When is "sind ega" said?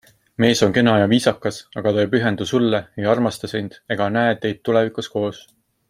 3.55-4.09